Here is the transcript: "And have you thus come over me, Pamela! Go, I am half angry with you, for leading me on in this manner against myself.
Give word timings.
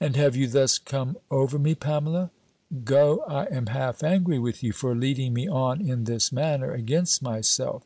"And 0.00 0.16
have 0.16 0.34
you 0.34 0.48
thus 0.48 0.76
come 0.76 1.16
over 1.30 1.56
me, 1.56 1.76
Pamela! 1.76 2.32
Go, 2.82 3.20
I 3.28 3.44
am 3.44 3.66
half 3.66 4.02
angry 4.02 4.40
with 4.40 4.64
you, 4.64 4.72
for 4.72 4.92
leading 4.96 5.34
me 5.34 5.46
on 5.46 5.80
in 5.88 6.02
this 6.02 6.32
manner 6.32 6.72
against 6.72 7.22
myself. 7.22 7.84